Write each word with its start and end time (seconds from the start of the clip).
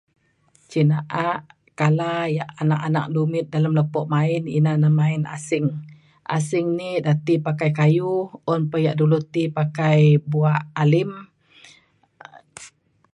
Cin 0.69 0.87
na'a 0.91 1.27
kala 1.79 2.09
ia 2.35 2.45
anak-anak 2.61 3.05
lumit 3.13 3.45
dalem 3.53 3.73
lepo 3.79 3.99
main 4.13 4.43
ina 4.57 4.73
na 4.81 4.89
main 4.99 5.21
asing. 5.37 5.67
Asing 6.37 6.67
ni 6.77 6.87
ida 6.99 7.13
ti 7.25 7.33
pakai 7.45 7.71
kayu, 7.79 8.13
un 8.53 8.61
pa 8.69 8.77
ia' 8.83 8.97
dulo 8.99 9.17
ti 9.33 9.43
pakai 9.57 9.99
bua 10.31 10.53
alim 10.81 11.11